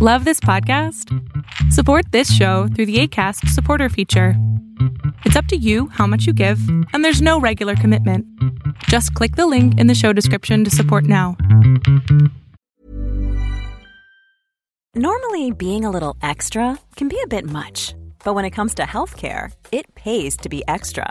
[0.00, 1.12] Love this podcast?
[1.72, 4.34] Support this show through the ACAST supporter feature.
[5.24, 6.60] It's up to you how much you give,
[6.92, 8.24] and there's no regular commitment.
[8.84, 11.36] Just click the link in the show description to support now.
[14.94, 18.84] Normally, being a little extra can be a bit much, but when it comes to
[18.84, 21.10] healthcare, it pays to be extra.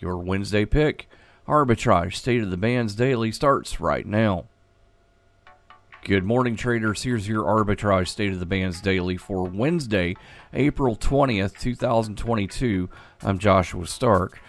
[0.00, 1.08] Your Wednesday pick,
[1.48, 4.44] Arbitrage State of the Bands Daily, starts right now.
[6.04, 7.02] Good morning, traders.
[7.02, 10.14] Here's your Arbitrage State of the Bands Daily for Wednesday,
[10.54, 12.88] April 20th, 2022.
[13.22, 14.40] I'm Joshua Stark.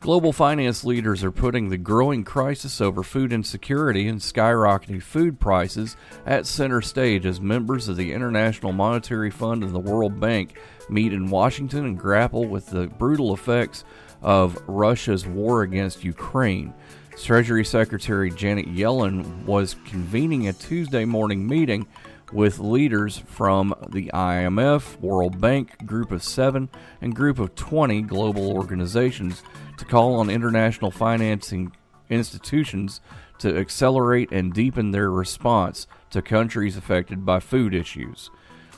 [0.00, 5.96] Global finance leaders are putting the growing crisis over food insecurity and skyrocketing food prices
[6.26, 10.58] at center stage as members of the International Monetary Fund and the World Bank
[10.90, 13.84] meet in Washington and grapple with the brutal effects
[14.22, 16.72] of Russia's war against Ukraine.
[17.20, 21.86] Treasury Secretary Janet Yellen was convening a Tuesday morning meeting
[22.32, 26.68] with leaders from the IMF, World Bank, Group of Seven,
[27.00, 29.42] and Group of 20 global organizations
[29.76, 31.72] to call on international financing
[32.08, 33.00] institutions
[33.38, 38.30] to accelerate and deepen their response to countries affected by food issues.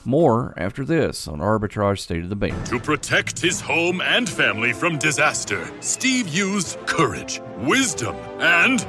[0.07, 2.63] More after this on Arbitrage State of the Bank.
[2.65, 8.85] To protect his home and family from disaster, Steve used courage, wisdom, and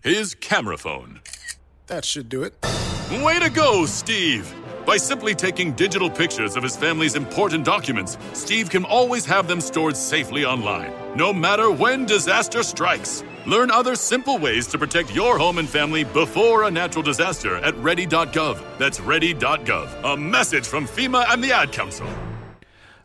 [0.00, 1.20] his camera phone.
[1.88, 2.54] That should do it.
[3.10, 4.54] Way to go, Steve!
[4.88, 9.60] By simply taking digital pictures of his family's important documents, Steve can always have them
[9.60, 13.22] stored safely online, no matter when disaster strikes.
[13.44, 17.76] Learn other simple ways to protect your home and family before a natural disaster at
[17.76, 18.62] ready.gov.
[18.78, 20.14] That's ready.gov.
[20.14, 22.08] A message from FEMA and the Ad Council.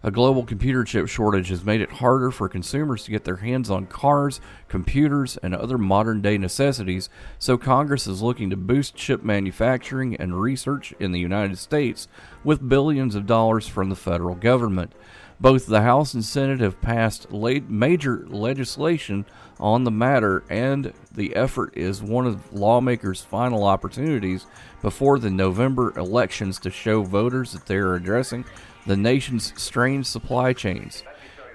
[0.05, 3.69] A global computer chip shortage has made it harder for consumers to get their hands
[3.69, 7.09] on cars, computers, and other modern day necessities,
[7.39, 12.09] so Congress is looking to boost chip manufacturing and research in the United States
[12.43, 14.91] with billions of dollars from the federal government.
[15.39, 19.25] Both the House and Senate have passed major legislation
[19.57, 24.47] on the matter, and the effort is one of lawmakers' final opportunities
[24.81, 28.43] before the November elections to show voters that they are addressing
[28.85, 31.03] the nation's strained supply chains.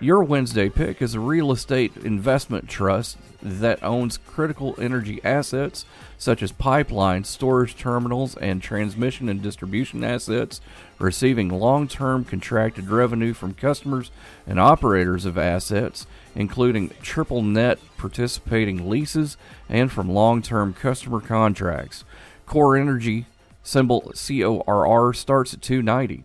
[0.00, 5.84] Your Wednesday pick is a real estate investment trust that owns critical energy assets
[6.16, 10.60] such as pipelines, storage terminals, and transmission and distribution assets,
[11.00, 14.12] receiving long term contracted revenue from customers
[14.46, 16.06] and operators of assets,
[16.36, 19.36] including triple net participating leases
[19.68, 22.04] and from long term customer contracts.
[22.46, 23.24] CorEnergy,
[23.64, 26.24] symbol CORR, starts at 290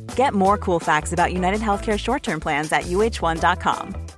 [0.15, 4.10] Get more cool facts about United Healthcare short term plans at uhone.com.